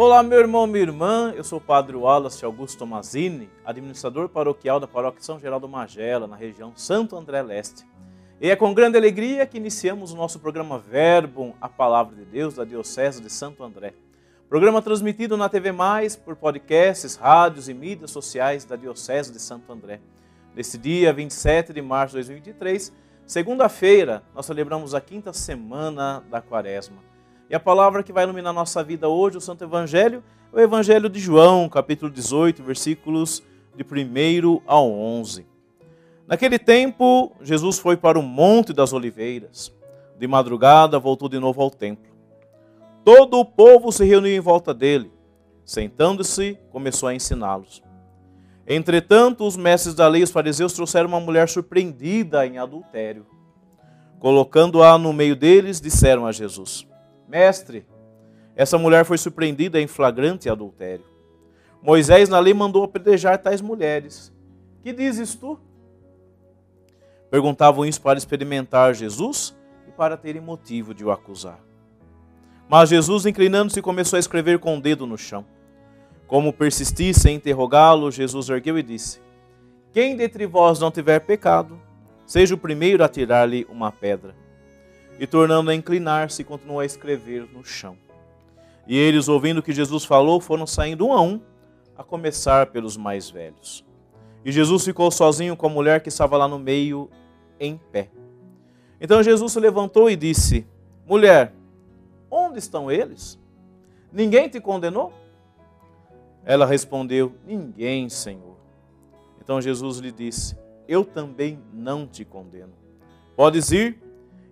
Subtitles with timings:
[0.00, 1.34] Olá, meu irmão, minha irmã.
[1.36, 6.36] Eu sou o Padre Wallace Augusto Tomazini, administrador paroquial da Paróquia São Geraldo Magela, na
[6.36, 7.84] região Santo André Leste.
[8.40, 12.54] E é com grande alegria que iniciamos o nosso programa Verbo, a Palavra de Deus,
[12.54, 13.92] da Diocese de Santo André.
[14.48, 19.72] Programa transmitido na TV Mais, por podcasts, rádios e mídias sociais da Diocese de Santo
[19.72, 20.00] André.
[20.54, 22.92] Nesse dia 27 de março de 2023,
[23.26, 27.17] segunda-feira, nós celebramos a quinta semana da Quaresma.
[27.50, 31.08] E a palavra que vai iluminar nossa vida hoje, o Santo Evangelho, é o Evangelho
[31.08, 33.42] de João, capítulo 18, versículos
[33.74, 35.46] de 1 ao 11.
[36.26, 39.72] Naquele tempo, Jesus foi para o Monte das Oliveiras.
[40.18, 42.12] De madrugada, voltou de novo ao templo.
[43.02, 45.10] Todo o povo se reuniu em volta dele.
[45.64, 47.82] Sentando-se, começou a ensiná-los.
[48.66, 53.24] Entretanto, os mestres da lei e os fariseus trouxeram uma mulher surpreendida em adultério.
[54.18, 56.86] Colocando-a no meio deles, disseram a Jesus:
[57.28, 57.86] Mestre,
[58.56, 61.04] essa mulher foi surpreendida em flagrante adultério.
[61.82, 64.32] Moisés na lei mandou apedrejar tais mulheres.
[64.82, 65.60] Que dizes tu?
[67.30, 69.54] Perguntavam isso para experimentar Jesus
[69.86, 71.60] e para terem motivo de o acusar.
[72.68, 75.44] Mas Jesus, inclinando-se, começou a escrever com o dedo no chão.
[76.26, 79.20] Como persistisse em interrogá-lo, Jesus ergueu e disse:
[79.92, 81.80] Quem dentre vós não tiver pecado,
[82.26, 84.34] seja o primeiro a tirar-lhe uma pedra.
[85.18, 87.96] E tornando a inclinar-se, continuou a escrever no chão.
[88.86, 91.40] E eles, ouvindo o que Jesus falou, foram saindo um a um,
[91.96, 93.84] a começar pelos mais velhos.
[94.44, 97.10] E Jesus ficou sozinho com a mulher que estava lá no meio,
[97.58, 98.08] em pé.
[99.00, 100.66] Então Jesus se levantou e disse:
[101.06, 101.52] Mulher,
[102.30, 103.38] onde estão eles?
[104.12, 105.12] Ninguém te condenou?
[106.44, 108.56] Ela respondeu: Ninguém, Senhor.
[109.40, 112.72] Então Jesus lhe disse: Eu também não te condeno.
[113.36, 113.98] Podes ir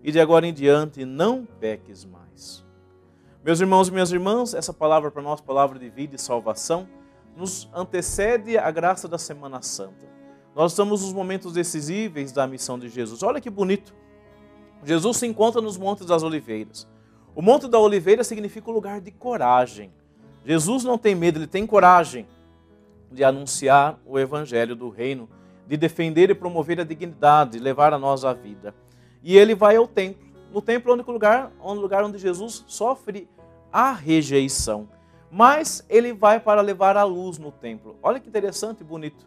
[0.06, 2.64] e de agora em diante não peques mais.
[3.44, 6.86] Meus irmãos e minhas irmãs, essa palavra para nós, palavra de vida e salvação,
[7.36, 10.06] nos antecede a graça da Semana Santa.
[10.54, 13.24] Nós estamos nos momentos decisivos da missão de Jesus.
[13.24, 13.92] Olha que bonito.
[14.84, 16.86] Jesus se encontra nos Montes das Oliveiras.
[17.34, 19.92] O Monte da Oliveira significa o lugar de coragem.
[20.44, 22.28] Jesus não tem medo, ele tem coragem
[23.10, 25.28] de anunciar o evangelho do reino,
[25.66, 28.72] de defender e promover a dignidade, levar a nós a vida.
[29.26, 30.24] E ele vai ao templo.
[30.52, 33.28] No templo é o único lugar, o lugar onde Jesus sofre
[33.72, 34.88] a rejeição.
[35.28, 37.96] Mas ele vai para levar a luz no templo.
[38.00, 39.26] Olha que interessante e bonito.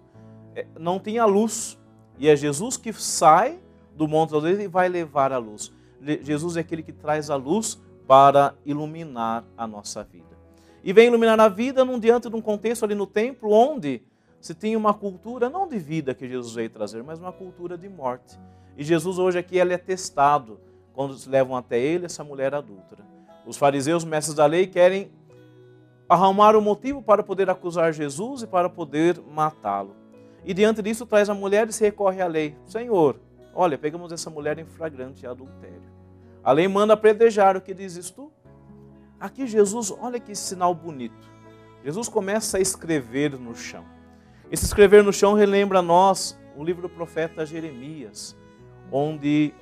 [0.56, 1.78] É, não tinha luz.
[2.18, 3.60] E é Jesus que sai
[3.94, 5.70] do Monte das Oliveiras e vai levar a luz.
[6.22, 7.78] Jesus é aquele que traz a luz
[8.08, 10.40] para iluminar a nossa vida.
[10.82, 14.02] E vem iluminar a vida num diante de um contexto ali no templo onde
[14.40, 17.90] se tinha uma cultura não de vida que Jesus veio trazer, mas uma cultura de
[17.90, 18.40] morte.
[18.78, 20.60] E Jesus hoje aqui ele é testado
[20.94, 23.04] quando levam até ele essa mulher adúltera.
[23.46, 25.12] Os fariseus, mestres da lei, querem
[26.08, 29.96] arrumar o um motivo para poder acusar Jesus e para poder matá-lo.
[30.44, 32.56] E diante disso traz a mulher e se recorre à lei.
[32.66, 33.20] Senhor,
[33.54, 35.90] olha, pegamos essa mulher em flagrante adultério.
[36.44, 38.32] A lei manda predejar o que dizes tu?
[39.20, 41.30] Aqui Jesus, olha que sinal bonito.
[41.84, 43.86] Jesus começa a escrever no chão.
[44.52, 48.36] Esse escrever no chão relembra a nós o livro do profeta Jeremias,
[48.92, 49.54] onde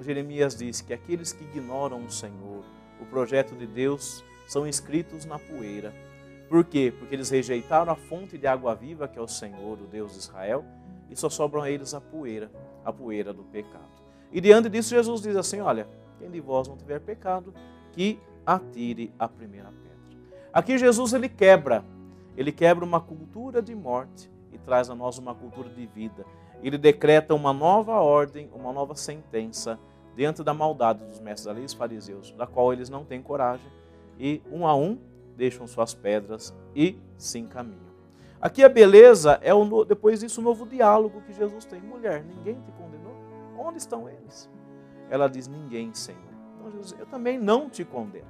[0.00, 2.64] Jeremias diz que aqueles que ignoram o Senhor,
[3.00, 5.92] o projeto de Deus, são escritos na poeira.
[6.48, 6.92] Por quê?
[6.96, 10.18] Porque eles rejeitaram a fonte de água viva, que é o Senhor, o Deus de
[10.18, 10.64] Israel,
[11.10, 12.50] e só sobram a eles a poeira,
[12.84, 13.84] a poeira do pecado.
[14.32, 15.88] E diante disso, Jesus diz assim: Olha,
[16.18, 17.52] quem de vós não tiver pecado,
[17.92, 20.20] que atire a primeira pedra.
[20.52, 21.84] Aqui Jesus ele quebra,
[22.36, 24.30] ele quebra uma cultura de morte
[24.66, 26.26] traz a nós uma cultura de vida
[26.62, 29.78] ele decreta uma nova ordem, uma nova sentença
[30.14, 33.70] diante da maldade dos mestres da lei e fariseus, da qual eles não têm coragem
[34.18, 34.98] e um a um
[35.36, 37.86] deixam suas pedras e se encaminham.
[38.40, 41.80] Aqui a beleza é o, depois disso o novo diálogo que Jesus tem.
[41.80, 43.14] Mulher, ninguém te condenou?
[43.58, 44.48] Onde estão eles?
[45.10, 46.20] Ela diz: Ninguém, Senhor.
[46.54, 48.26] Então Jesus, eu também não te condeno.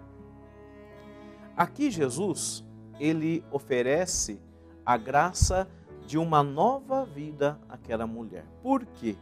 [1.56, 2.64] Aqui Jesus,
[2.99, 4.40] ele oferece
[4.84, 5.69] a graça
[6.06, 8.44] de uma nova vida àquela mulher.
[8.62, 9.17] Por quê?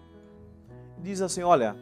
[0.98, 1.76] Diz assim: olha,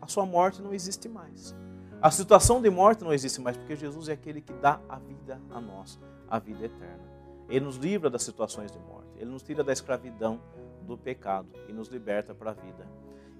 [0.00, 1.54] a sua morte não existe mais.
[2.00, 5.40] A situação de morte não existe mais, porque Jesus é aquele que dá a vida
[5.50, 5.98] a nós,
[6.28, 7.04] a vida eterna.
[7.48, 10.40] Ele nos livra das situações de morte, ele nos tira da escravidão,
[10.82, 12.86] do pecado e nos liberta para a vida.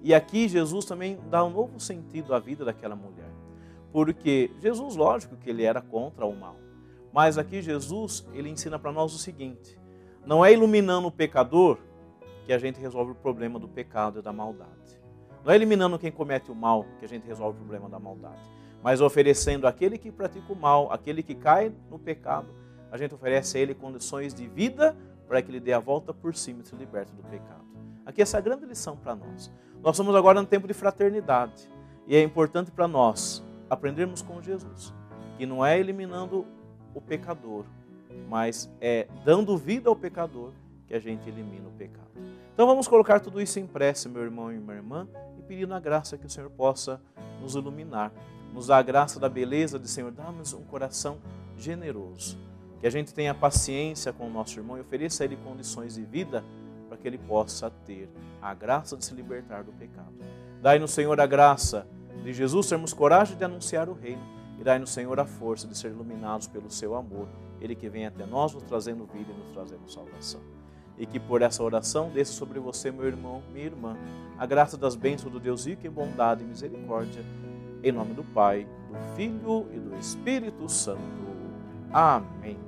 [0.01, 3.31] E aqui Jesus também dá um novo sentido à vida daquela mulher.
[3.91, 6.55] Porque Jesus, lógico que ele era contra o mal,
[7.13, 9.79] mas aqui Jesus, ele ensina para nós o seguinte:
[10.27, 11.77] não é iluminando o pecador
[12.45, 14.99] que a gente resolve o problema do pecado e da maldade.
[15.43, 18.41] Não é eliminando quem comete o mal que a gente resolve o problema da maldade.
[18.83, 22.49] Mas oferecendo aquele que pratica o mal, aquele que cai no pecado,
[22.91, 24.97] a gente oferece a Ele condições de vida
[25.29, 27.65] para que Ele dê a volta por cima e se liberte do pecado.
[28.05, 29.49] Aqui essa é a grande lição para nós.
[29.81, 31.71] Nós estamos agora no tempo de fraternidade
[32.05, 34.93] e é importante para nós aprendermos com Jesus
[35.37, 36.45] que não é eliminando
[36.93, 37.63] o pecador,
[38.27, 40.51] mas é dando vida ao pecador
[40.87, 42.07] que a gente elimina o pecado.
[42.53, 45.07] Então vamos colocar tudo isso em prece, meu irmão e minha irmã,
[45.37, 46.99] e pedir a graça que o Senhor possa
[47.41, 48.11] nos iluminar,
[48.53, 51.19] nos dar a graça da beleza de Senhor, dá-nos um coração
[51.55, 52.37] generoso,
[52.79, 56.03] que a gente tenha paciência com o nosso irmão e ofereça a ele condições de
[56.03, 56.43] vida
[56.87, 58.09] para que ele possa ter
[58.41, 60.13] a graça de se libertar do pecado.
[60.61, 61.87] Dai-nos, Senhor, a graça
[62.23, 64.21] de Jesus termos coragem de anunciar o reino
[64.59, 67.27] e dai-nos, Senhor, a força de ser iluminados pelo seu amor,
[67.59, 70.41] ele que vem até nós nos trazendo vida e nos trazendo salvação
[70.97, 73.95] e que por essa oração desça sobre você, meu irmão, minha irmã,
[74.37, 77.23] a graça das bênçãos do Deus rico em bondade e misericórdia,
[77.83, 81.01] em nome do Pai, do Filho e do Espírito Santo.
[81.91, 82.66] Amém.